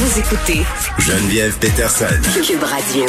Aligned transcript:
Vous 0.00 0.20
écoutez 0.20 0.60
Geneviève 1.00 1.58
Peterson. 1.58 2.06
Cube 2.46 2.62
Radio. 2.62 3.04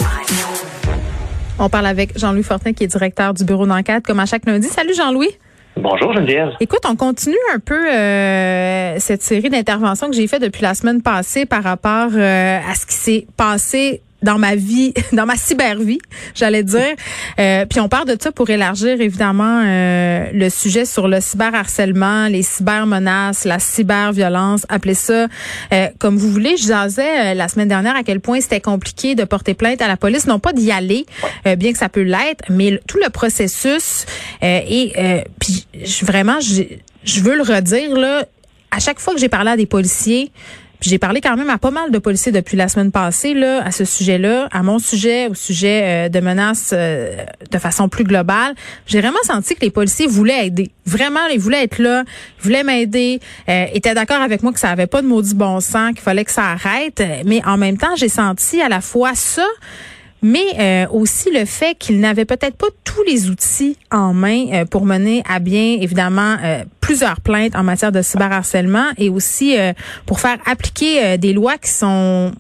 On 1.60 1.70
parle 1.70 1.86
avec 1.86 2.18
Jean-Louis 2.18 2.42
Fortin, 2.42 2.74
qui 2.74 2.84
est 2.84 2.88
directeur 2.88 3.36
du 3.36 3.44
bureau 3.44 3.68
d'enquête, 3.68 4.04
comme 4.08 4.20
à 4.20 4.26
chaque 4.26 4.44
lundi. 4.48 4.68
Salut 4.68 4.96
Jean-Louis. 4.96 5.30
Bonjour 5.78 6.12
Geneviève. 6.14 6.50
Écoute, 6.60 6.80
on 6.90 6.96
continue 6.96 7.38
un 7.54 7.60
peu 7.60 7.94
euh, 7.94 8.98
cette 8.98 9.22
série 9.22 9.52
d'interventions 9.52 10.08
que 10.08 10.16
j'ai 10.16 10.26
fait 10.26 10.40
depuis 10.40 10.64
la 10.64 10.74
semaine 10.74 11.04
passée 11.04 11.46
par 11.46 11.62
rapport 11.62 12.10
euh, 12.16 12.58
à 12.68 12.74
ce 12.74 12.88
qui 12.88 12.96
s'est 12.96 13.28
passé 13.38 14.02
dans 14.22 14.38
ma 14.38 14.56
vie, 14.56 14.94
dans 15.14 15.26
ma 15.26 15.36
cybervie, 15.36 16.00
j'allais 16.36 16.64
dire. 16.64 16.96
Euh, 17.40 17.66
puis 17.66 17.80
on 17.80 17.90
parle 17.90 18.08
de 18.08 18.18
ça 18.20 18.32
pour 18.32 18.50
élargir 18.50 19.00
évidemment 19.02 19.64
euh, 19.66 20.30
le 20.34 20.50
sujet 20.50 20.86
sur 20.86 21.08
le 21.08 21.22
cyberharcèlement, 21.22 22.28
les 22.28 22.44
cybermenaces, 22.44 23.46
la 23.46 23.60
cyberviolence, 23.60 24.66
appelez 24.70 24.94
ça 24.94 25.28
euh, 25.74 25.88
comme 26.00 26.18
vous 26.18 26.32
voulez. 26.32 26.58
Je 26.58 26.88
disais 26.88 27.36
la 27.36 27.48
semaine 27.48 27.68
dernière 27.68 27.96
à 27.96 28.04
quel 28.04 28.20
point 28.20 28.42
c'était 28.42 28.62
compliqué 28.62 29.16
de 29.16 29.24
porter 29.24 29.54
plainte 29.54 29.82
à 29.82 29.88
la 29.88 29.98
police, 29.98 30.28
non 30.28 30.40
pas 30.40 30.54
d'y 30.54 30.72
aller, 30.72 31.06
bien 31.58 31.72
que 31.72 31.78
ça 31.78 31.90
peut 31.90 32.02
l'être, 32.02 32.44
mais 32.50 32.80
tout 32.88 33.00
le 33.04 33.10
processus 33.10 34.06
et 34.42 35.24
puis 35.40 35.66
vraiment, 36.02 36.40
je 36.42 37.22
veux 37.22 37.36
le 37.36 37.44
redire 37.44 37.96
là. 37.96 38.26
À 38.72 38.80
chaque 38.80 39.00
fois 39.00 39.14
que 39.14 39.20
j'ai 39.20 39.30
parlé 39.30 39.52
à 39.52 39.58
des 39.58 39.66
policiers, 39.66 40.32
j'ai 40.82 40.98
parlé 40.98 41.20
quand 41.20 41.36
même 41.36 41.50
à 41.50 41.58
pas 41.58 41.72
mal 41.72 41.92
de 41.92 41.98
policiers 42.00 42.32
depuis 42.32 42.56
la 42.56 42.70
semaine 42.70 42.92
passée 42.92 43.34
là 43.34 43.62
à 43.64 43.72
ce 43.72 43.84
sujet-là, 43.84 44.48
à 44.52 44.64
mon 44.64 44.80
sujet, 44.80 45.28
au 45.28 45.34
sujet 45.34 45.82
euh, 45.84 46.10
de 46.10 46.20
menaces 46.22 46.72
euh, 46.74 47.26
de 47.52 47.58
façon 47.58 47.90
plus 47.90 48.06
globale. 48.06 48.56
J'ai 48.88 49.02
vraiment 49.02 49.20
senti 49.24 49.56
que 49.56 49.62
les 49.62 49.72
policiers 49.72 50.08
voulaient 50.08 50.48
aider. 50.48 50.72
Vraiment, 50.86 51.26
ils 51.32 51.40
voulaient 51.40 51.64
être 51.64 51.80
là, 51.80 52.04
ils 52.40 52.44
voulaient 52.44 52.64
m'aider, 52.64 53.20
euh, 53.50 53.66
étaient 53.74 53.94
d'accord 53.94 54.22
avec 54.22 54.42
moi 54.42 54.54
que 54.54 54.60
ça 54.60 54.70
avait 54.70 54.88
pas 54.88 55.02
de 55.02 55.08
maudit 55.08 55.36
bon 55.36 55.60
sens, 55.60 55.92
qu'il 55.92 56.02
fallait 56.02 56.26
que 56.26 56.32
ça 56.32 56.46
arrête. 56.46 57.04
Mais 57.26 57.42
en 57.46 57.58
même 57.58 57.78
temps, 57.78 57.96
j'ai 57.98 58.10
senti 58.10 58.62
à 58.62 58.70
la 58.70 58.82
fois 58.82 59.16
ça 59.16 59.46
mais 60.22 60.40
euh, 60.60 60.88
aussi 60.92 61.32
le 61.32 61.46
fait 61.46 61.76
qu'il 61.78 62.00
n'avait 62.00 62.26
peut-être 62.26 62.58
pas 62.58 62.68
tous 62.84 63.04
les 63.04 63.30
outils 63.30 63.78
en 63.92 64.14
main 64.14 64.46
euh, 64.52 64.66
pour 64.66 64.86
mener 64.86 65.24
à 65.30 65.40
bien, 65.40 65.78
évidemment, 65.80 66.36
euh, 66.44 66.64
plusieurs 66.82 67.22
plaintes 67.22 67.56
en 67.56 67.64
matière 67.64 67.92
de 67.92 68.02
cyberharcèlement 68.02 68.88
et 68.98 69.10
aussi 69.10 69.56
pour 70.06 70.20
faire 70.20 70.38
appliquer 70.46 71.18
des 71.18 71.34
lois 71.34 71.58
qui 71.58 71.70
sont 71.70 72.32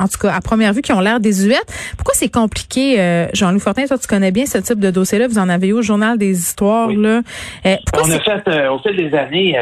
en 0.00 0.06
tout 0.06 0.18
cas, 0.18 0.32
à 0.32 0.40
première 0.40 0.72
vue, 0.72 0.82
qui 0.82 0.92
ont 0.92 1.00
l'air 1.00 1.18
désuètes. 1.18 1.66
Pourquoi 1.96 2.14
c'est 2.14 2.28
compliqué, 2.28 3.28
Jean-Louis 3.32 3.60
Fortin? 3.60 3.86
Toi, 3.86 3.98
tu 3.98 4.06
connais 4.06 4.30
bien 4.30 4.46
ce 4.46 4.58
type 4.58 4.78
de 4.78 4.90
dossier-là. 4.90 5.26
Vous 5.26 5.38
en 5.38 5.48
avez 5.48 5.68
eu 5.68 5.72
au 5.72 5.82
Journal 5.82 6.18
des 6.18 6.38
Histoires. 6.38 6.88
Là. 6.90 7.22
on 7.64 8.10
a 8.10 8.20
fait, 8.20 8.68
au 8.68 8.78
fil 8.78 8.96
des 8.96 9.16
années, 9.16 9.56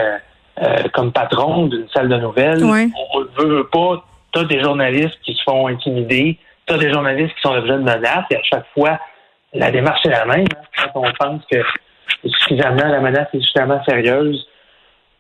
comme 0.93 1.13
patron 1.13 1.69
d'une 1.69 1.89
salle 1.95 2.09
de 2.09 2.17
nouvelles, 2.17 2.65
on 2.65 2.75
ne 2.75 3.45
veut, 3.45 3.67
pas, 3.73 4.05
tu 4.35 4.45
des 4.47 4.61
journalistes 4.61 5.19
qui 5.25 5.35
se 5.35 5.43
font 5.45 5.69
intimider, 5.69 6.39
as 6.69 6.79
des 6.79 6.93
journalistes 6.93 7.35
qui 7.35 7.41
sont 7.43 7.55
l'objet 7.55 7.75
de 7.75 7.79
menaces 7.79 8.25
et 8.31 8.37
à 8.37 8.43
chaque 8.43 8.67
fois, 8.75 8.99
la 9.53 9.71
démarche 9.71 10.05
est 10.07 10.11
la 10.11 10.25
même. 10.27 10.47
Hein. 10.57 10.89
Quand 10.93 11.01
on 11.01 11.13
pense 11.19 11.43
que 11.51 11.59
suffisamment, 12.25 12.89
la 12.89 13.01
menace 13.01 13.29
est 13.33 13.41
suffisamment 13.41 13.83
sérieuse, 13.85 14.47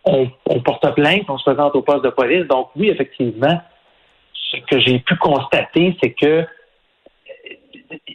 on, 0.05 0.29
porte 0.61 0.95
plainte, 0.95 1.25
on 1.29 1.39
se 1.39 1.51
présente 1.51 1.75
au 1.75 1.83
poste 1.83 2.05
de 2.05 2.11
police. 2.11 2.47
Donc 2.47 2.71
oui, 2.77 2.91
effectivement, 2.91 3.61
ce 4.33 4.57
que 4.59 4.81
j'ai 4.81 5.01
pu 5.01 5.17
constater, 5.17 5.97
c'est 6.03 6.13
que 6.13 6.47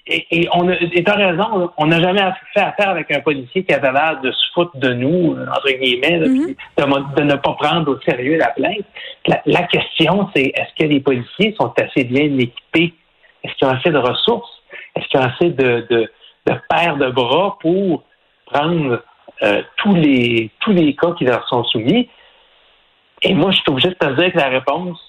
et, 0.05 0.49
on 0.53 0.67
a, 0.67 0.73
et 0.73 1.03
raison, 1.07 1.71
on 1.77 1.85
n'a 1.85 2.02
jamais 2.02 2.21
fait 2.53 2.59
affaire 2.59 2.89
avec 2.89 3.09
un 3.11 3.21
policier 3.21 3.63
qui 3.63 3.73
avait 3.73 3.91
l'air 3.91 4.19
de 4.21 4.31
se 4.31 4.52
foutre 4.53 4.75
de 4.75 4.93
nous, 4.93 5.33
entre 5.33 5.71
guillemets, 5.71 6.19
mm-hmm. 6.19 7.15
de, 7.15 7.23
ne 7.23 7.35
pas 7.35 7.53
prendre 7.53 7.89
au 7.89 7.99
sérieux 8.02 8.37
la 8.37 8.49
plainte. 8.49 8.85
la 9.45 9.63
question, 9.63 10.29
c'est 10.35 10.52
est-ce 10.53 10.75
que 10.77 10.89
les 10.89 10.99
policiers 10.99 11.55
sont 11.57 11.73
assez 11.77 12.03
bien 12.03 12.37
équipés 12.37 12.93
est-ce 13.44 13.53
qu'il 13.56 13.67
y 13.67 13.72
a 13.72 13.75
assez 13.75 13.92
de 13.92 13.97
ressources? 13.97 14.52
Est-ce 14.95 15.08
qu'il 15.08 15.20
y 15.20 15.23
a 15.23 15.28
assez 15.28 15.50
de, 15.50 15.86
de, 15.89 16.11
de 16.48 16.54
paires 16.70 16.98
de 16.98 17.10
bras 17.10 17.58
pour 17.61 18.04
prendre 18.45 19.02
euh, 19.43 19.61
tous 19.77 19.95
les 19.95 20.52
tous 20.60 20.71
les 20.71 20.95
cas 20.95 21.11
qui 21.17 21.26
leur 21.26 21.48
sont 21.48 21.64
soumis? 21.65 22.10
Et 23.23 23.33
moi, 23.33 23.52
je 23.52 23.58
suis 23.58 23.70
obligé 23.70 23.89
de 23.89 23.93
te 23.93 24.20
dire 24.20 24.32
que 24.32 24.38
la 24.38 24.49
réponse, 24.49 24.99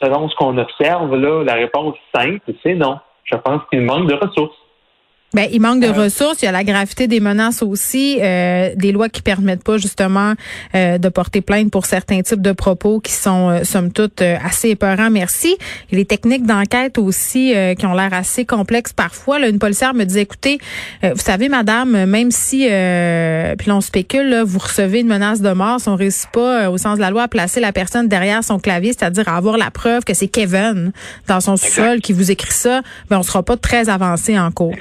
selon 0.00 0.28
ce 0.28 0.36
qu'on 0.36 0.56
observe, 0.58 1.14
là, 1.16 1.44
la 1.44 1.54
réponse 1.54 1.96
simple, 2.14 2.52
c'est 2.62 2.74
non. 2.74 2.98
Je 3.24 3.36
pense 3.36 3.62
qu'il 3.70 3.82
manque 3.82 4.08
de 4.08 4.14
ressources. 4.14 4.57
Ben, 5.34 5.46
il 5.52 5.60
manque 5.60 5.80
de 5.80 5.88
ressources. 5.88 6.40
Il 6.40 6.46
y 6.46 6.48
a 6.48 6.52
la 6.52 6.64
gravité 6.64 7.06
des 7.06 7.20
menaces 7.20 7.62
aussi, 7.62 8.18
euh, 8.22 8.70
des 8.76 8.92
lois 8.92 9.10
qui 9.10 9.20
permettent 9.20 9.62
pas 9.62 9.76
justement 9.76 10.32
euh, 10.74 10.96
de 10.96 11.08
porter 11.10 11.42
plainte 11.42 11.70
pour 11.70 11.84
certains 11.84 12.22
types 12.22 12.40
de 12.40 12.52
propos 12.52 12.98
qui 13.00 13.12
sont 13.12 13.50
euh, 13.50 13.62
somme 13.62 13.92
toute 13.92 14.22
euh, 14.22 14.38
assez 14.42 14.70
épeurants. 14.70 15.10
Merci. 15.10 15.58
Et 15.92 15.96
les 15.96 16.06
techniques 16.06 16.46
d'enquête 16.46 16.96
aussi 16.96 17.54
qui 17.78 17.86
ont 17.86 17.94
l'air 17.94 18.14
assez 18.14 18.44
complexes 18.46 18.92
parfois. 18.92 19.38
Là, 19.38 19.48
une 19.48 19.58
policière 19.58 19.92
me 19.92 20.04
dit 20.04 20.18
écoutez, 20.18 20.58
vous 21.02 21.18
savez, 21.18 21.48
madame, 21.48 22.06
même 22.06 22.30
si 22.30 22.68
puis 23.58 23.70
on 23.70 23.80
spécule, 23.80 24.28
là, 24.28 24.44
vous 24.44 24.58
recevez 24.58 25.00
une 25.00 25.08
menace 25.08 25.40
de 25.40 25.50
mort, 25.52 25.80
si 25.80 25.88
on 25.88 25.96
réussit 25.96 26.30
pas 26.30 26.70
au 26.70 26.78
sens 26.78 26.96
de 26.96 27.00
la 27.00 27.10
loi 27.10 27.24
à 27.24 27.28
placer 27.28 27.60
la 27.60 27.72
personne 27.72 28.08
derrière 28.08 28.44
son 28.44 28.58
clavier, 28.58 28.92
c'est-à-dire 28.92 29.28
à 29.28 29.36
avoir 29.36 29.58
la 29.58 29.70
preuve 29.70 30.04
que 30.04 30.14
c'est 30.14 30.28
Kevin 30.28 30.92
dans 31.26 31.40
son 31.40 31.56
sous-sol 31.56 32.00
qui 32.00 32.12
vous 32.12 32.30
écrit 32.30 32.52
ça, 32.52 32.82
ben 33.10 33.18
on 33.18 33.22
sera 33.22 33.42
pas 33.42 33.56
très 33.56 33.88
avancé 33.88 34.38
en 34.38 34.50
cours. 34.50 34.74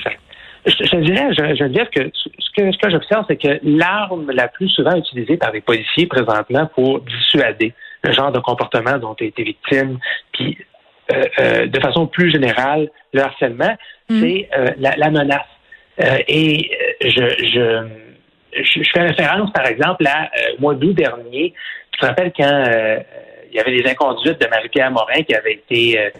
Je, 0.67 0.83
je 0.83 0.97
dirais, 0.97 1.29
je, 1.31 1.55
je 1.55 1.63
dire 1.65 1.89
que 1.89 2.11
ce 2.13 2.49
que, 2.55 2.71
ce 2.71 2.77
que 2.77 2.89
j'observe, 2.89 3.25
c'est 3.29 3.37
que 3.37 3.59
l'arme 3.63 4.31
la 4.31 4.49
plus 4.49 4.67
souvent 4.69 4.95
utilisée 4.95 5.37
par 5.37 5.51
les 5.53 5.61
policiers 5.61 6.07
présentement 6.07 6.69
pour 6.75 6.99
dissuader 7.01 7.73
le 8.03 8.11
genre 8.11 8.31
de 8.31 8.39
comportement 8.39 8.97
dont 8.97 9.15
as 9.19 9.23
été 9.23 9.43
victime, 9.43 9.97
puis 10.33 10.57
euh, 11.13 11.23
euh, 11.39 11.67
de 11.67 11.79
façon 11.79 12.05
plus 12.05 12.31
générale, 12.31 12.89
le 13.13 13.21
harcèlement, 13.21 13.75
mm. 14.09 14.19
c'est 14.19 14.49
euh, 14.57 14.71
la, 14.77 14.91
la, 14.97 15.09
menace. 15.09 15.41
et 16.27 16.69
je, 17.01 17.87
je, 18.59 18.61
je, 18.61 18.89
fais 18.93 19.07
référence, 19.07 19.51
par 19.53 19.65
exemple, 19.67 20.05
à 20.05 20.29
mois 20.59 20.75
d'août 20.75 20.93
dernier. 20.93 21.53
Tu 21.91 21.99
te 21.99 22.05
rappelles 22.05 22.33
quand 22.35 22.63
il 23.49 23.55
y 23.55 23.59
avait 23.59 23.81
des 23.81 23.89
inconduites 23.89 24.39
de 24.41 24.47
Marie-Pierre 24.47 24.91
Morin 24.91 25.23
qui 25.23 25.33
avaient 25.33 25.53
été 25.53 26.11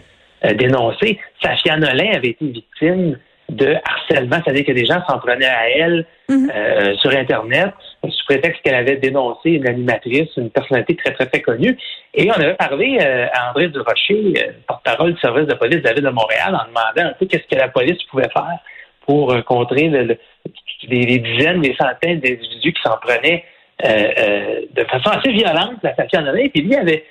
dénoncées. 0.54 1.20
Safia 1.42 1.76
Nolin 1.76 2.12
avait 2.14 2.30
été 2.30 2.46
victime 2.46 3.18
de 3.58 3.76
harcèlement, 3.84 4.38
c'est-à-dire 4.44 4.64
que 4.64 4.72
des 4.72 4.86
gens 4.86 5.04
s'en 5.06 5.18
prenaient 5.18 5.46
à 5.46 5.68
elle 5.68 6.06
mhm. 6.28 6.50
euh, 6.54 6.94
sur 6.96 7.10
Internet 7.10 7.72
sous 8.02 8.24
prétexte 8.26 8.62
qu'elle 8.62 8.76
avait 8.76 8.96
dénoncé 8.96 9.50
une 9.50 9.68
animatrice, 9.68 10.28
une 10.36 10.50
personnalité 10.50 10.96
très, 10.96 11.12
très, 11.12 11.26
très 11.26 11.42
connue. 11.42 11.76
Et 12.14 12.30
on 12.30 12.34
avait 12.34 12.54
parlé 12.54 12.98
euh, 13.00 13.26
à 13.32 13.50
André 13.50 13.68
Durocher, 13.68 14.34
euh, 14.36 14.52
porte-parole 14.66 15.14
du 15.14 15.20
service 15.20 15.46
de 15.46 15.54
police 15.54 15.82
de 15.82 15.88
la 15.88 15.94
ville 15.94 16.04
de 16.04 16.10
Montréal, 16.10 16.54
en 16.54 16.68
demandant 16.68 17.10
un 17.10 17.14
peu 17.18 17.26
qu'est-ce 17.26 17.46
que 17.50 17.60
la 17.60 17.68
police 17.68 18.02
pouvait 18.04 18.30
faire 18.32 18.58
pour 19.04 19.34
contrer 19.44 19.88
les, 19.88 21.18
dizaines, 21.18 21.62
les 21.62 21.74
centaines 21.76 22.20
d'individus 22.20 22.72
qui 22.72 22.82
s'en 22.82 22.98
prenaient 22.98 23.42
de 23.82 24.84
façon 24.84 25.10
assez 25.10 25.32
violente, 25.32 25.76
la 25.82 25.94
station 25.94 26.20
Et 26.34 26.50
puis 26.50 26.60
lui 26.60 26.74
avait, 26.74 27.04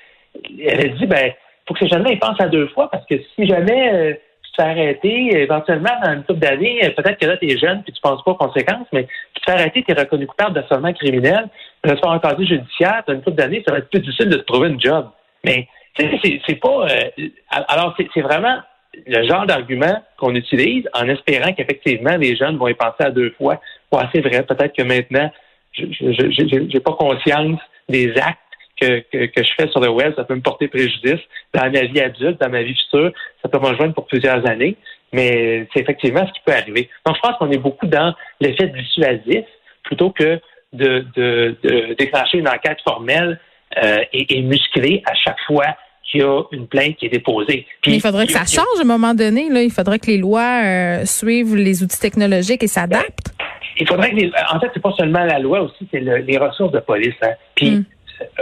avait 0.69 0.89
dit, 0.89 1.07
ben, 1.07 1.31
faut 1.67 1.73
que 1.73 1.79
ces 1.79 1.87
jeunes-là 1.87 2.15
pensent 2.21 2.39
à 2.39 2.49
deux 2.49 2.67
fois 2.67 2.87
parce 2.91 3.03
que 3.07 3.15
si 3.35 3.47
jamais 3.47 4.19
te 4.57 4.61
fais 4.61 4.69
arrêter, 4.69 5.41
éventuellement, 5.41 5.91
dans 6.03 6.13
une 6.13 6.23
couple 6.23 6.39
d'années, 6.39 6.79
peut-être 6.95 7.19
que 7.19 7.25
là, 7.25 7.37
tu 7.37 7.49
es 7.49 7.57
jeune 7.57 7.83
puis 7.83 7.93
tu 7.93 8.01
penses 8.01 8.23
pas 8.23 8.31
aux 8.31 8.35
conséquences, 8.35 8.87
mais 8.91 9.07
tu 9.33 9.41
te 9.41 9.51
fais 9.51 9.57
arrêter, 9.57 9.83
tu 9.83 9.91
es 9.91 9.99
reconnu 9.99 10.27
coupable 10.27 10.53
d'assaillement 10.53 10.93
criminel, 10.93 11.49
tu 11.83 11.89
vas 11.89 12.11
un 12.11 12.19
casier 12.19 12.45
judiciaire, 12.45 13.03
dans 13.07 13.13
une 13.13 13.21
couple 13.21 13.37
d'années, 13.37 13.63
ça 13.65 13.73
va 13.73 13.79
être 13.79 13.89
plus 13.89 14.01
difficile 14.01 14.29
de 14.29 14.37
te 14.37 14.43
trouver 14.43 14.69
une 14.69 14.81
job. 14.81 15.09
Mais, 15.43 15.67
c'est 15.97 16.59
pas... 16.59 16.87
Euh, 16.89 17.29
alors, 17.49 17.95
c'est 18.13 18.21
vraiment 18.21 18.57
le 19.05 19.27
genre 19.27 19.45
d'argument 19.45 20.01
qu'on 20.17 20.33
utilise 20.35 20.87
en 20.93 21.07
espérant 21.07 21.53
qu'effectivement, 21.53 22.17
les 22.17 22.35
jeunes 22.35 22.57
vont 22.57 22.67
y 22.67 22.73
penser 22.73 23.03
à 23.03 23.11
deux 23.11 23.31
fois. 23.31 23.59
Ouais, 23.91 24.03
c'est 24.13 24.21
vrai, 24.21 24.43
peut-être 24.43 24.75
que 24.75 24.83
maintenant, 24.83 25.31
je 25.73 25.83
n'ai 25.83 26.79
pas 26.79 26.93
conscience 26.93 27.59
des 27.89 28.11
actes 28.17 28.39
que, 28.79 28.99
que, 29.25 29.43
je 29.43 29.49
fais 29.57 29.67
sur 29.69 29.79
le 29.79 29.89
web, 29.89 30.13
ça 30.15 30.23
peut 30.23 30.35
me 30.35 30.41
porter 30.41 30.67
préjudice 30.67 31.19
dans 31.53 31.71
ma 31.71 31.83
vie 31.83 31.99
adulte, 31.99 32.39
dans 32.39 32.49
ma 32.49 32.63
vie 32.63 32.75
future. 32.75 33.11
Ça 33.41 33.49
peut 33.49 33.59
me 33.59 33.67
rejoindre 33.67 33.93
pour 33.93 34.05
plusieurs 34.05 34.47
années, 34.47 34.77
mais 35.11 35.67
c'est 35.73 35.81
effectivement 35.81 36.25
ce 36.27 36.33
qui 36.33 36.41
peut 36.45 36.53
arriver. 36.53 36.89
Donc, 37.05 37.15
je 37.15 37.21
pense 37.21 37.37
qu'on 37.37 37.51
est 37.51 37.57
beaucoup 37.57 37.87
dans 37.87 38.13
l'effet 38.39 38.67
dissuasif 38.67 39.45
plutôt 39.83 40.11
que 40.11 40.39
de, 40.73 41.05
de, 41.15 41.55
de 41.63 41.93
déclencher 41.95 42.37
une 42.37 42.47
enquête 42.47 42.77
formelle 42.87 43.39
euh, 43.83 43.97
et, 44.13 44.37
et 44.37 44.41
musclée 44.41 45.01
à 45.05 45.13
chaque 45.15 45.39
fois 45.47 45.65
qu'il 46.03 46.21
y 46.21 46.23
a 46.23 46.41
une 46.51 46.67
plainte 46.67 46.95
qui 46.97 47.07
est 47.07 47.09
déposée. 47.09 47.65
Puis, 47.81 47.95
il 47.95 48.01
faudrait 48.01 48.27
que 48.27 48.31
ça 48.31 48.45
change 48.45 48.79
à 48.79 48.81
un 48.81 48.85
moment 48.85 49.13
donné. 49.13 49.49
Là. 49.49 49.61
Il 49.61 49.71
faudrait 49.71 49.99
que 49.99 50.07
les 50.07 50.17
lois 50.17 50.61
euh, 50.63 51.05
suivent 51.05 51.55
les 51.55 51.83
outils 51.83 51.99
technologiques 51.99 52.63
et 52.63 52.67
s'adaptent. 52.67 53.33
Il 53.79 53.87
faudrait 53.87 54.11
que 54.11 54.15
les, 54.15 54.31
en 54.51 54.59
fait, 54.59 54.71
c'est 54.73 54.81
pas 54.81 54.93
seulement 54.97 55.23
la 55.23 55.39
loi 55.39 55.61
aussi, 55.61 55.87
c'est 55.91 55.99
le, 55.99 56.17
les 56.17 56.37
ressources 56.37 56.71
de 56.71 56.79
police. 56.79 57.13
Hein. 57.21 57.33
Puis 57.55 57.71
hmm 57.71 57.83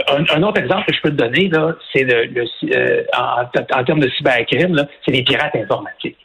un, 0.08 0.42
autre 0.42 0.60
exemple 0.60 0.86
que 0.86 0.94
je 0.94 1.00
peux 1.00 1.10
te 1.10 1.16
donner, 1.16 1.48
là, 1.48 1.74
c'est 1.92 2.04
le, 2.04 2.44
euh, 2.74 3.04
en, 3.16 3.84
termes 3.84 4.00
de 4.00 4.08
cybercrime, 4.10 4.86
c'est 5.04 5.12
les 5.12 5.22
pirates 5.22 5.54
informatiques. 5.56 6.18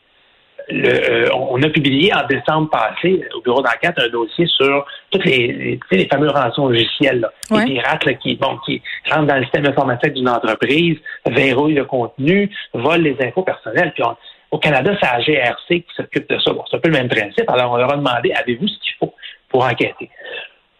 Euh, 0.71 1.27
on 1.33 1.62
a 1.63 1.69
publié 1.69 2.13
en 2.13 2.25
décembre 2.27 2.69
passé 2.69 3.25
au 3.36 3.42
bureau 3.42 3.62
d'enquête 3.62 3.98
un 3.98 4.07
dossier 4.09 4.45
sur 4.45 4.86
tous 5.09 5.21
les, 5.24 5.80
les, 5.92 6.06
fameux 6.06 6.30
rançons 6.30 6.69
logiciels, 6.69 7.27
les 7.50 7.65
pirates 7.65 8.18
qui, 8.19 8.36
bon, 8.36 8.57
qui 8.65 8.81
rentrent 9.09 9.27
dans 9.27 9.38
le 9.38 9.44
système 9.44 9.65
informatique 9.65 10.13
d'une 10.13 10.30
entreprise, 10.30 10.97
verrouille 11.25 11.74
le 11.74 11.86
contenu, 11.86 12.50
vole 12.74 13.01
les 13.01 13.18
infos 13.21 13.44
personnelles. 13.44 13.92
Puis 13.94 14.04
au 14.51 14.57
Canada, 14.59 14.95
c'est 15.01 15.07
la 15.07 15.19
GRC 15.19 15.81
qui 15.81 15.95
s'occupe 15.95 16.30
de 16.30 16.39
ça. 16.39 16.54
Bon, 16.54 16.63
c'est 16.69 16.77
un 16.77 16.80
peu 16.80 16.89
le 16.89 16.97
même 16.97 17.09
principe. 17.09 17.50
Alors, 17.50 17.71
on 17.71 17.77
leur 17.77 17.92
a 17.92 17.97
demandé, 17.97 18.31
avez-vous 18.31 18.68
ce 18.68 18.80
qu'il 18.80 18.94
faut 19.00 19.13
pour 19.50 19.65
enquêter? 19.65 20.09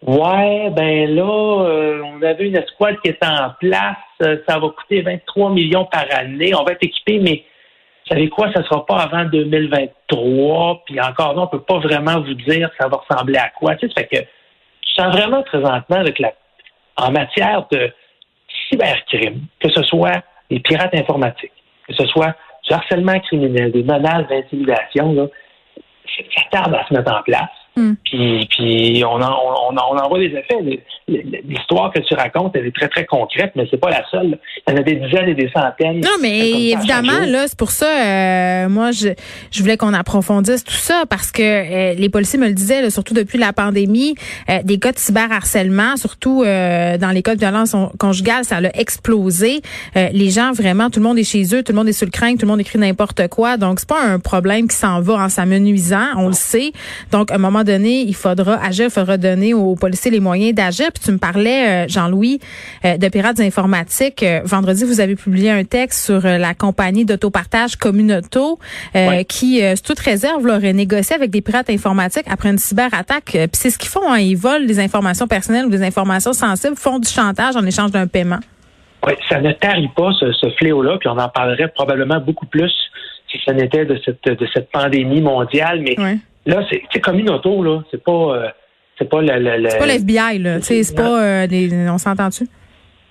Ouais, 0.02 0.70
ben 0.70 1.14
là, 1.14 1.22
euh, 1.22 2.02
on 2.02 2.20
avait 2.22 2.48
une 2.48 2.56
escouade 2.56 2.96
qui 3.04 3.10
était 3.10 3.26
en 3.26 3.50
place. 3.60 3.96
Euh, 4.22 4.38
ça 4.48 4.58
va 4.58 4.68
coûter 4.68 5.00
23 5.02 5.50
millions 5.50 5.84
par 5.84 6.06
année. 6.10 6.54
On 6.54 6.64
va 6.64 6.72
être 6.72 6.82
équipé, 6.82 7.20
mais 7.20 7.44
vous 8.04 8.14
savez 8.14 8.28
quoi, 8.28 8.52
ça 8.52 8.64
sera 8.64 8.84
pas 8.84 8.96
avant 8.96 9.24
2023. 9.26 10.82
Puis 10.86 11.00
encore 11.00 11.34
là, 11.34 11.42
on 11.42 11.46
peut 11.46 11.62
pas 11.62 11.78
vraiment 11.78 12.20
vous 12.20 12.34
dire 12.34 12.68
ça 12.80 12.88
va 12.88 12.96
ressembler 12.96 13.38
à 13.38 13.50
quoi. 13.50 13.76
Tu 13.76 13.86
sais, 13.86 13.94
ça 13.94 14.02
fait 14.02 14.08
que 14.08 14.22
tu 14.22 14.94
sens 14.94 15.14
vraiment 15.14 15.42
présentement 15.44 15.98
avec 15.98 16.18
la 16.18 16.32
en 16.96 17.10
matière 17.10 17.66
de 17.70 17.90
cybercrime, 18.68 19.42
que 19.60 19.70
ce 19.70 19.82
soit 19.84 20.22
des 20.50 20.60
pirates 20.60 20.94
informatiques, 20.94 21.52
que 21.88 21.94
ce 21.94 22.06
soit 22.06 22.34
du 22.68 22.74
harcèlement 22.74 23.18
criminel, 23.20 23.72
des 23.72 23.82
menaces 23.82 24.26
d'intimidation, 24.28 25.30
ça 26.36 26.42
tarde 26.50 26.74
à 26.74 26.86
se 26.86 26.92
mettre 26.92 27.12
en 27.12 27.22
place. 27.22 27.48
Hmm. 27.74 27.94
Puis, 28.04 28.46
puis 28.50 29.02
on, 29.06 29.14
en, 29.14 29.32
on, 29.32 29.74
on, 29.74 29.96
en 29.96 30.08
voit 30.08 30.18
des 30.18 30.26
effets. 30.26 30.58
L'histoire 31.08 31.90
que 31.90 32.00
tu 32.00 32.14
racontes, 32.14 32.54
elle 32.54 32.66
est 32.66 32.76
très, 32.76 32.88
très 32.88 33.06
concrète, 33.06 33.52
mais 33.56 33.66
c'est 33.70 33.80
pas 33.80 33.88
la 33.88 34.04
seule. 34.10 34.38
Il 34.66 34.72
y 34.72 34.74
en 34.74 34.80
a 34.80 34.82
des 34.82 34.96
dizaines 34.96 35.28
et 35.30 35.34
des 35.34 35.50
centaines. 35.50 36.00
Non, 36.00 36.16
mais 36.20 36.72
évidemment, 36.72 37.24
là, 37.26 37.46
c'est 37.48 37.56
pour 37.56 37.70
ça, 37.70 37.86
euh, 37.86 38.68
moi, 38.68 38.90
je, 38.90 39.08
je 39.50 39.62
voulais 39.62 39.78
qu'on 39.78 39.94
approfondisse 39.94 40.64
tout 40.64 40.72
ça 40.74 41.04
parce 41.08 41.32
que 41.32 41.42
euh, 41.42 41.94
les 41.94 42.10
policiers 42.10 42.38
me 42.38 42.46
le 42.46 42.52
disaient, 42.52 42.90
surtout 42.90 43.14
depuis 43.14 43.38
la 43.38 43.54
pandémie, 43.54 44.16
euh, 44.50 44.58
des 44.64 44.78
cas 44.78 44.92
de 44.92 44.98
cyberharcèlement, 44.98 45.96
surtout 45.96 46.42
dans 46.42 47.12
les 47.12 47.22
cas 47.22 47.34
de 47.34 47.40
violence 47.40 47.74
conjugale, 47.98 48.44
ça 48.44 48.58
a 48.58 48.78
explosé. 48.78 49.62
les 49.94 50.30
gens, 50.30 50.52
vraiment, 50.52 50.90
tout 50.90 51.00
le 51.00 51.06
monde 51.06 51.18
est 51.18 51.24
chez 51.24 51.42
eux, 51.54 51.62
tout 51.62 51.72
le 51.72 51.76
monde 51.76 51.88
est 51.88 51.92
sur 51.92 52.06
le 52.06 52.10
crainte, 52.10 52.38
tout 52.38 52.46
le 52.46 52.50
monde 52.50 52.60
écrit 52.60 52.78
n'importe 52.78 53.28
quoi. 53.28 53.56
Donc, 53.56 53.80
c'est 53.80 53.88
pas 53.88 54.02
un 54.02 54.18
problème 54.18 54.68
qui 54.68 54.76
s'en 54.76 55.00
va 55.00 55.14
en 55.14 55.28
s'amenuisant, 55.30 56.06
on 56.18 56.26
le 56.26 56.34
sait. 56.34 56.72
Donc, 57.10 57.30
à 57.30 57.36
un 57.36 57.38
moment 57.38 57.61
donné, 57.64 58.02
il 58.02 58.14
faudra 58.14 58.62
agir, 58.62 58.86
il 58.86 58.90
faudra 58.90 59.16
donner 59.16 59.54
aux 59.54 59.74
policiers 59.74 60.10
les 60.10 60.20
moyens 60.20 60.54
d'agir. 60.54 60.88
Puis 60.92 61.02
tu 61.04 61.12
me 61.12 61.18
parlais, 61.18 61.84
euh, 61.84 61.88
Jean-Louis, 61.88 62.40
euh, 62.84 62.96
de 62.96 63.08
Pirates 63.08 63.40
informatiques. 63.40 64.22
Euh, 64.22 64.40
vendredi, 64.44 64.84
vous 64.84 65.00
avez 65.00 65.16
publié 65.16 65.50
un 65.50 65.64
texte 65.64 66.06
sur 66.06 66.22
la 66.22 66.54
compagnie 66.54 67.04
d'autopartage 67.04 67.76
Communauto 67.76 68.58
qui, 69.28 69.60
sous 69.76 69.82
toute 69.82 69.98
réserve, 70.00 70.46
aurait 70.46 70.72
négocié 70.72 71.16
avec 71.16 71.30
des 71.30 71.40
pirates 71.40 71.70
informatiques 71.70 72.26
après 72.30 72.50
une 72.50 72.58
cyberattaque. 72.58 73.32
Puis 73.32 73.48
c'est 73.52 73.70
ce 73.70 73.78
qu'ils 73.78 73.88
font, 73.88 74.10
hein, 74.10 74.18
ils 74.18 74.36
volent 74.36 74.66
des 74.66 74.80
informations 74.80 75.26
personnelles 75.26 75.66
ou 75.66 75.70
des 75.70 75.82
informations 75.82 76.32
sensibles, 76.32 76.76
font 76.76 76.98
du 76.98 77.08
chantage 77.08 77.56
en 77.56 77.64
échange 77.64 77.90
d'un 77.90 78.06
paiement. 78.06 78.40
Oui, 79.06 79.14
ça 79.28 79.40
ne 79.40 79.52
tarit 79.52 79.90
pas 79.96 80.10
ce, 80.18 80.50
fléau-là, 80.58 80.96
puis 80.98 81.08
on 81.08 81.18
en 81.18 81.28
parlerait 81.28 81.68
probablement 81.68 82.20
beaucoup 82.20 82.46
plus 82.46 82.72
si 83.30 83.38
ce 83.44 83.52
n'était 83.52 83.84
de 83.84 83.98
cette, 84.04 84.24
de 84.24 84.46
cette 84.52 84.70
pandémie 84.70 85.20
mondiale, 85.20 85.80
mais 85.80 85.96
Là, 86.46 86.64
c'est 86.70 87.00
comme 87.00 87.18
une 87.18 87.30
auto, 87.30 87.62
là. 87.62 87.82
C'est 87.90 88.02
pas. 88.02 88.12
Euh, 88.12 88.48
c'est 88.98 89.08
pas 89.08 89.20
le. 89.22 89.68
c'est 89.68 89.78
pas 89.78 89.86
l'FBI, 89.86 90.38
là. 90.38 90.60
C'est 90.60 90.94
pas. 90.94 91.22
Euh, 91.22 91.88
on 91.88 91.98
s'entend-tu? 91.98 92.46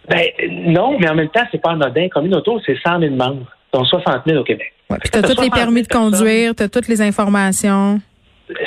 Ben, 0.10 0.26
non, 0.50 0.98
mais 1.00 1.10
en 1.10 1.16
même 1.16 1.30
temps, 1.30 1.46
c'est 1.52 1.62
pas 1.62 1.72
anodin. 1.72 2.08
Comme 2.10 2.26
une 2.26 2.36
auto, 2.36 2.60
c'est 2.66 2.78
100 2.86 3.00
000 3.00 3.16
membres, 3.16 3.46
dont 3.74 3.84
60 3.84 4.24
000 4.26 4.40
au 4.40 4.44
Québec. 4.44 4.74
Ouais, 4.90 4.98
puis 5.00 5.10
tu 5.10 5.20
as 5.20 5.22
tous 5.22 5.42
les 5.42 5.50
permis 5.50 5.84
de 5.84 5.88
conduire, 5.88 6.56
tu 6.56 6.64
as 6.64 6.70
toutes 6.70 6.88
les 6.88 7.02
informations. 7.02 8.00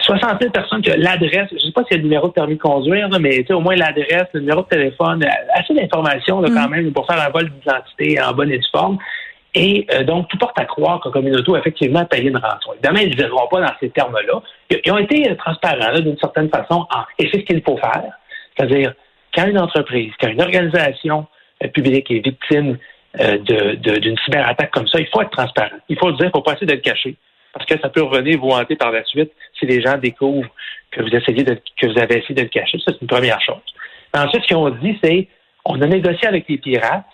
60 0.00 0.40
000 0.40 0.50
personnes 0.50 0.80
qui 0.80 0.90
ont 0.90 0.96
l'adresse, 0.96 1.48
je 1.50 1.56
ne 1.56 1.60
sais 1.60 1.72
pas 1.72 1.82
s'il 1.84 1.92
y 1.92 1.94
a 1.94 1.96
le 1.98 2.04
numéro 2.04 2.28
de 2.28 2.32
permis 2.32 2.54
de 2.54 2.60
conduire, 2.60 3.08
là, 3.08 3.18
mais 3.18 3.44
au 3.52 3.60
moins 3.60 3.76
l'adresse, 3.76 4.28
le 4.32 4.40
numéro 4.40 4.62
de 4.62 4.68
téléphone, 4.68 5.22
assez 5.54 5.74
d'informations 5.74 6.40
quand 6.40 6.68
mm. 6.68 6.70
même 6.70 6.92
pour 6.92 7.06
faire 7.06 7.20
un 7.20 7.30
vol 7.30 7.50
d'identité 7.50 8.20
en 8.22 8.32
bonne 8.32 8.50
et 8.50 8.58
due 8.58 8.66
forme. 8.72 8.98
Et 9.54 9.86
euh, 9.92 10.02
donc, 10.02 10.28
tout 10.28 10.36
porte 10.36 10.58
à 10.58 10.64
croire 10.64 11.00
qu'un 11.00 11.10
communauté 11.10 11.52
a 11.54 11.58
effectivement 11.58 12.04
payé 12.04 12.28
une 12.28 12.36
rançon. 12.36 12.72
Évidemment, 12.72 12.98
ils 12.98 13.10
ne 13.10 13.14
diront 13.14 13.46
pas 13.48 13.60
dans 13.60 13.72
ces 13.78 13.90
termes-là. 13.90 14.42
Ils 14.84 14.92
ont 14.92 14.98
été 14.98 15.30
euh, 15.30 15.36
transparents 15.36 16.00
d'une 16.00 16.18
certaine 16.18 16.48
façon, 16.48 16.86
et 17.18 17.28
c'est 17.30 17.40
ce 17.40 17.44
qu'il 17.44 17.62
faut 17.62 17.76
faire. 17.76 18.12
C'est-à-dire, 18.56 18.94
quand 19.34 19.46
une 19.46 19.58
entreprise, 19.58 20.12
quand 20.20 20.28
une 20.28 20.42
organisation 20.42 21.26
euh, 21.62 21.68
publique 21.68 22.10
est 22.10 22.24
victime 22.24 22.78
d'une 23.16 24.18
cyberattaque 24.24 24.72
comme 24.72 24.88
ça, 24.88 24.98
il 24.98 25.06
faut 25.06 25.22
être 25.22 25.30
transparent. 25.30 25.76
Il 25.88 25.96
faut 25.96 26.08
le 26.08 26.16
dire, 26.16 26.24
il 26.24 26.26
ne 26.26 26.32
faut 26.32 26.42
pas 26.42 26.54
essayer 26.54 26.66
de 26.66 26.72
le 26.72 26.80
cacher. 26.80 27.14
Parce 27.52 27.64
que 27.64 27.78
ça 27.80 27.88
peut 27.88 28.02
revenir 28.02 28.40
vous 28.40 28.48
hanter 28.48 28.74
par 28.74 28.90
la 28.90 29.04
suite 29.04 29.30
si 29.56 29.66
les 29.66 29.80
gens 29.80 29.96
découvrent 29.96 30.50
que 30.90 31.00
vous 31.00 31.14
essayez 31.14 31.44
de, 31.44 31.56
que 31.80 31.86
vous 31.86 31.96
avez 31.96 32.18
essayé 32.18 32.34
de 32.34 32.42
le 32.42 32.48
cacher. 32.48 32.78
Ça, 32.78 32.90
c'est 32.92 33.00
une 33.00 33.06
première 33.06 33.40
chose. 33.40 33.62
Ensuite, 34.12 34.42
ce 34.42 34.48
qu'ils 34.48 34.56
ont 34.56 34.70
dit, 34.70 34.98
c'est 35.00 35.28
on 35.64 35.80
a 35.80 35.86
négocié 35.86 36.26
avec 36.26 36.48
les 36.48 36.58
pirates 36.58 37.06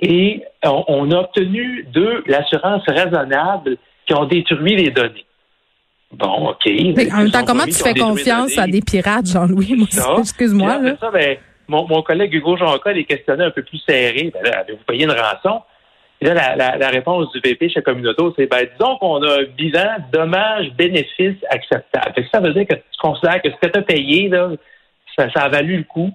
et 0.00 0.42
on, 0.64 1.10
a 1.10 1.18
obtenu 1.18 1.86
de 1.92 2.22
l'assurance 2.26 2.82
raisonnable 2.86 3.76
qui 4.06 4.14
ont 4.14 4.24
détruit 4.24 4.76
les 4.76 4.90
données. 4.90 5.24
Bon, 6.12 6.50
OK. 6.50 6.66
Mais 6.66 7.12
en 7.12 7.18
même 7.18 7.30
temps, 7.30 7.44
comment 7.44 7.64
tu 7.64 7.72
fais 7.72 7.94
confiance 7.94 8.56
à 8.58 8.66
des 8.66 8.82
pirates, 8.82 9.26
Jean-Louis? 9.26 9.88
Excuse-moi. 10.18 10.78
Ben, 11.12 11.38
mon, 11.68 12.02
collègue 12.02 12.34
Hugo 12.34 12.56
Jonca 12.56 12.92
les 12.92 13.04
questionnait 13.04 13.44
un 13.44 13.50
peu 13.50 13.62
plus 13.62 13.78
serrés. 13.78 14.30
Ben 14.34 14.52
avez-vous 14.52 14.84
payé 14.86 15.04
une 15.04 15.12
rançon? 15.12 15.62
Et 16.20 16.26
là, 16.26 16.54
la, 16.54 16.88
réponse 16.88 17.32
du 17.32 17.40
VP 17.40 17.68
chez 17.70 17.82
Communauto, 17.82 18.32
c'est 18.36 18.46
ben, 18.46 18.64
disons 18.78 18.96
qu'on 18.98 19.22
a 19.22 19.40
un 19.40 19.44
bilan 19.56 19.96
dommage-bénéfice 20.12 21.38
acceptable. 21.50 22.14
ça 22.32 22.40
veut 22.40 22.52
dire 22.52 22.66
que 22.66 22.74
tu 22.74 22.98
considères 23.00 23.42
que 23.42 23.50
ce 23.50 23.56
que 23.56 23.72
tu 23.72 23.78
as 23.78 23.82
payé, 23.82 24.28
là, 24.28 24.50
ça, 25.16 25.26
a 25.34 25.48
valu 25.48 25.78
le 25.78 25.84
coup. 25.84 26.12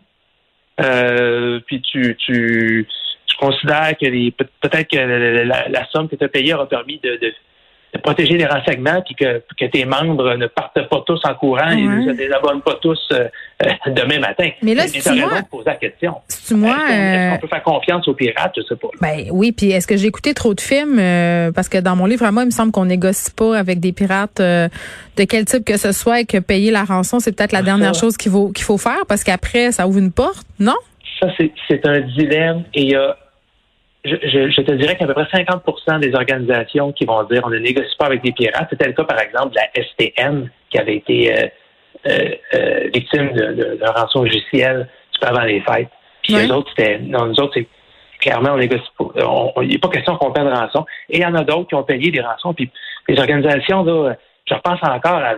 Euh, 0.79 1.59
puis 1.65 1.81
tu, 1.81 2.15
tu, 2.17 2.87
considère 3.35 3.91
que 3.99 4.29
peut-être 4.61 4.89
que 4.89 4.97
la, 4.97 5.85
somme 5.91 6.07
que 6.07 6.15
tu 6.15 6.23
as 6.23 6.29
payée 6.29 6.53
aura 6.53 6.67
permis 6.67 6.99
de, 7.03 7.19
protéger 8.03 8.37
les 8.37 8.45
renseignements 8.45 9.01
puis 9.01 9.15
que, 9.15 9.65
tes 9.65 9.85
membres 9.85 10.35
ne 10.35 10.45
partent 10.47 10.87
pas 10.87 11.03
tous 11.05 11.19
en 11.23 11.33
courant 11.33 11.69
et 11.69 11.81
ne 11.81 12.11
se 12.11 12.15
désabonnent 12.15 12.61
pas 12.61 12.75
tous 12.81 12.99
euh, 13.11 13.27
euh, 13.65 13.69
demain 13.87 14.19
matin. 14.19 14.49
Mais 14.61 14.75
là, 14.75 14.87
c'est 14.87 15.15
moi. 15.15 15.41
de 15.41 15.47
poser 15.47 15.65
la 15.65 15.75
question. 15.75 16.15
C'est 16.27 16.53
moi. 16.53 16.75
Est-ce 16.89 17.35
qu'on 17.35 17.41
peut 17.41 17.47
faire 17.47 17.63
confiance 17.63 18.07
aux 18.07 18.13
pirates? 18.13 18.53
Je 18.55 18.61
sais 18.61 18.75
pas. 18.75 18.89
Ben 19.01 19.27
oui, 19.31 19.51
puis 19.51 19.71
est-ce 19.71 19.87
que 19.87 19.97
j'ai 19.97 20.07
écouté 20.07 20.33
trop 20.33 20.53
de 20.53 20.61
films? 20.61 20.99
Euh, 20.99 21.51
parce 21.51 21.69
que 21.69 21.79
dans 21.79 21.95
mon 21.95 22.05
livre, 22.05 22.25
à 22.25 22.31
moi, 22.31 22.43
il 22.43 22.47
me 22.47 22.51
semble 22.51 22.71
qu'on 22.71 22.85
négocie 22.85 23.31
pas 23.31 23.57
avec 23.57 23.79
des 23.79 23.93
pirates 23.93 24.37
de 24.39 24.69
quel 25.27 25.45
type 25.45 25.65
que 25.65 25.77
ce 25.77 25.91
soit 25.91 26.21
et 26.21 26.25
que 26.25 26.37
payer 26.37 26.69
la 26.69 26.83
rançon, 26.83 27.19
c'est 27.19 27.31
peut-être 27.31 27.53
la 27.53 27.63
dernière 27.63 27.95
chose 27.95 28.15
qu'il 28.15 28.31
faut, 28.31 28.49
qu'il 28.49 28.65
faut 28.65 28.77
faire 28.77 29.05
parce 29.07 29.23
qu'après, 29.23 29.71
ça 29.71 29.87
ouvre 29.87 29.97
une 29.97 30.11
porte, 30.11 30.45
non? 30.59 30.75
Ça, 31.19 31.27
c'est 31.67 31.85
un 31.87 31.99
dilemme 32.01 32.63
et 32.73 32.81
il 32.81 32.91
y 32.91 32.95
a 32.95 33.17
je, 34.07 34.61
te 34.61 34.71
dirais 34.73 34.95
qu'à 34.95 35.05
peu 35.05 35.13
près 35.13 35.23
50% 35.23 35.99
des 35.99 36.13
organisations 36.15 36.91
qui 36.91 37.05
vont 37.05 37.23
dire 37.23 37.41
on 37.45 37.49
ne 37.49 37.59
négocie 37.59 37.95
pas 37.97 38.05
avec 38.05 38.23
des 38.23 38.31
pirates, 38.31 38.67
c'était 38.69 38.87
le 38.87 38.93
cas 38.93 39.03
par 39.03 39.19
exemple 39.19 39.55
de 39.55 39.59
la 39.59 39.83
STM 39.83 40.49
qui 40.69 40.77
avait 40.77 40.97
été 40.97 41.33
euh, 41.33 41.47
euh, 42.07 42.29
euh, 42.53 42.89
victime 42.93 43.31
d'un 43.33 43.91
rançon 43.91 44.23
logiciel 44.23 44.87
avant 45.21 45.41
les 45.41 45.61
fêtes. 45.61 45.89
Puis 46.21 46.35
les 46.35 46.51
autres, 46.51 46.69
c'était 46.75 46.99
non, 46.99 47.25
nous 47.25 47.39
autres, 47.39 47.53
c'est 47.55 47.67
clairement 48.19 48.51
on 48.53 48.57
négocie 48.57 48.83
pas. 48.97 49.05
Il 49.61 49.69
n'est 49.69 49.77
pas 49.77 49.89
question 49.89 50.15
qu'on 50.17 50.31
paie 50.31 50.43
de 50.43 50.49
rançon. 50.49 50.85
Et 51.09 51.17
il 51.17 51.21
y 51.21 51.25
en 51.25 51.35
a 51.35 51.43
d'autres 51.43 51.67
qui 51.67 51.75
ont 51.75 51.83
payé 51.83 52.11
des 52.11 52.21
rançons. 52.21 52.53
Puis 52.53 52.69
les 53.07 53.19
organisations, 53.19 53.83
là, 53.83 54.15
je 54.45 54.53
repense 54.53 54.79
encore 54.83 55.15
à 55.15 55.35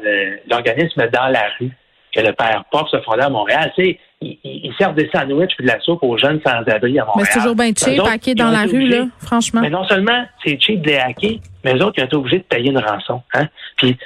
l'organisme 0.50 1.08
dans 1.12 1.28
la 1.28 1.44
rue 1.60 1.72
que 2.14 2.22
le 2.22 2.34
père 2.34 2.64
Pop 2.72 2.88
se 2.90 3.00
fondait 3.02 3.24
à 3.24 3.30
Montréal. 3.30 3.72
Tu 3.76 3.84
sais, 3.84 4.00
ils, 4.22 4.74
servent 4.78 4.96
des 4.96 5.10
sandwichs 5.14 5.52
et 5.60 5.64
de 5.64 5.68
la 5.68 5.80
soupe 5.80 6.04
aux 6.04 6.18
jeunes 6.18 6.42
sans-abri 6.46 7.00
à 7.00 7.06
Montréal. 7.06 7.16
Mais 7.18 7.26
c'est 7.26 7.40
toujours 7.40 7.56
bien 7.56 7.72
cheap, 7.76 8.02
hacker 8.02 8.36
dans 8.36 8.52
la 8.52 8.64
rue, 8.64 8.88
là, 8.88 9.06
franchement. 9.20 9.62
Mais 9.62 9.70
non 9.70 9.84
seulement 9.86 10.26
c'est 10.44 10.60
cheap 10.60 10.82
de 10.82 10.88
les 10.88 10.98
hacker, 10.98 11.38
mais 11.64 11.76
eux 11.76 11.84
autres, 11.84 11.96
ils 11.98 12.04
ont 12.04 12.06
été 12.06 12.16
obligés 12.16 12.40
de 12.40 12.44
payer 12.44 12.70
une 12.70 12.80
rançon. 12.80 13.22
Hein? 13.34 13.48
Puis, 13.78 13.98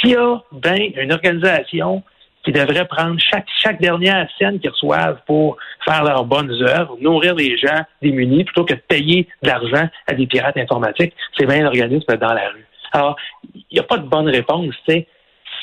s'il 0.00 0.10
y 0.10 0.16
a 0.16 0.42
ben 0.52 0.78
une 0.96 1.12
organisation 1.12 2.02
qui 2.44 2.52
devrait 2.52 2.86
prendre 2.86 3.18
chaque, 3.18 3.46
chaque 3.62 3.80
dernière 3.80 4.28
scène 4.38 4.60
qu'ils 4.60 4.70
reçoivent 4.70 5.18
pour 5.26 5.56
faire 5.84 6.04
leurs 6.04 6.24
bonnes 6.24 6.52
œuvres, 6.62 6.96
nourrir 7.00 7.34
les 7.34 7.58
gens 7.58 7.82
démunis, 8.00 8.44
plutôt 8.44 8.64
que 8.64 8.74
de 8.74 8.80
payer 8.80 9.26
de 9.42 9.48
l'argent 9.48 9.88
à 10.06 10.14
des 10.14 10.26
pirates 10.26 10.56
informatiques, 10.56 11.14
c'est 11.36 11.46
bien 11.46 11.62
l'organisme 11.62 12.16
dans 12.16 12.32
la 12.32 12.48
rue. 12.50 12.64
Alors, 12.92 13.16
il 13.54 13.64
n'y 13.72 13.80
a 13.80 13.82
pas 13.82 13.98
de 13.98 14.06
bonne 14.06 14.28
réponse, 14.28 14.72
tu 14.86 14.92
sais 14.92 15.06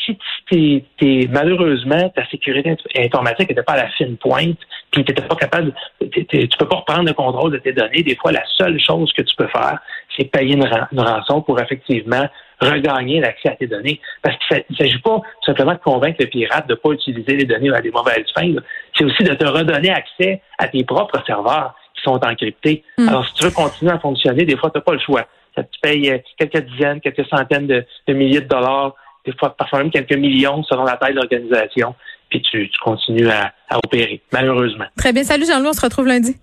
si 0.05 0.83
t'es, 0.97 1.27
malheureusement, 1.31 2.09
ta 2.09 2.27
sécurité 2.27 2.75
informatique 2.97 3.49
n'était 3.49 3.63
pas 3.63 3.73
à 3.73 3.83
la 3.83 3.89
fine 3.89 4.17
pointe, 4.17 4.57
puis 4.91 5.03
tu 5.03 5.11
n'étais 5.11 5.27
pas 5.27 5.35
capable, 5.35 5.73
tu 5.99 6.47
peux 6.57 6.67
pas 6.67 6.77
reprendre 6.77 7.05
le 7.05 7.13
contrôle 7.13 7.51
de 7.51 7.57
tes 7.57 7.73
données. 7.73 8.03
Des 8.03 8.15
fois, 8.15 8.31
la 8.31 8.43
seule 8.57 8.79
chose 8.79 9.11
que 9.13 9.21
tu 9.21 9.35
peux 9.35 9.47
faire, 9.47 9.79
c'est 10.17 10.25
payer 10.25 10.55
une, 10.55 10.99
rançon 10.99 11.41
pour 11.41 11.59
effectivement 11.59 12.25
regagner 12.61 13.19
l'accès 13.19 13.49
à 13.49 13.55
tes 13.55 13.67
données. 13.67 13.99
Parce 14.21 14.37
qu'il 14.37 14.63
ne 14.69 14.75
s'agit 14.75 14.99
pas 14.99 15.19
simplement 15.45 15.73
de 15.73 15.79
convaincre 15.79 16.17
le 16.19 16.27
pirate 16.27 16.67
de 16.67 16.73
ne 16.73 16.77
pas 16.77 16.91
utiliser 16.91 17.35
les 17.35 17.45
données 17.45 17.73
à 17.73 17.81
des 17.81 17.91
mauvaises 17.91 18.25
fins. 18.33 18.53
C'est 18.95 19.03
aussi 19.03 19.23
de 19.23 19.33
te 19.33 19.45
redonner 19.45 19.89
accès 19.89 20.41
à 20.57 20.67
tes 20.67 20.83
propres 20.83 21.21
serveurs 21.25 21.75
qui 21.95 22.01
sont 22.03 22.19
encryptés. 22.23 22.83
Hmm. 22.97 23.09
Alors, 23.09 23.27
si 23.27 23.33
tu 23.33 23.43
veux 23.45 23.51
continuer 23.51 23.91
à 23.91 23.99
fonctionner, 23.99 24.45
des 24.45 24.57
fois, 24.57 24.69
tu 24.69 24.77
n'as 24.77 24.83
pas 24.83 24.93
le 24.93 24.99
choix. 24.99 25.27
Ça 25.55 25.63
te 25.63 25.79
paye 25.81 26.11
euh, 26.11 26.17
quelques 26.37 26.65
dizaines, 26.65 27.01
quelques 27.01 27.25
centaines 27.27 27.67
de 27.67 28.13
milliers 28.13 28.41
de 28.41 28.47
dollars 28.47 28.93
des 29.25 29.33
fois 29.37 29.55
parfois 29.55 29.79
même 29.79 29.91
quelques 29.91 30.13
millions 30.13 30.63
selon 30.63 30.83
la 30.83 30.97
taille 30.97 31.13
de 31.13 31.19
l'organisation, 31.19 31.95
puis 32.29 32.41
tu, 32.41 32.69
continues 32.83 33.29
à, 33.29 33.53
à 33.69 33.77
opérer, 33.77 34.21
malheureusement. 34.31 34.85
Très 34.97 35.13
bien. 35.13 35.23
Salut 35.23 35.45
Jean-Louis, 35.45 35.69
on 35.69 35.73
se 35.73 35.81
retrouve 35.81 36.07
lundi. 36.07 36.35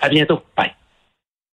À 0.00 0.08
bientôt. 0.08 0.40
Bye. 0.56 0.72